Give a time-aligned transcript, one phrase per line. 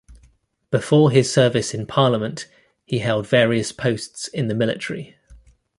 [0.71, 2.47] Before his service in Parliament,
[2.85, 5.15] he held various posts in the military.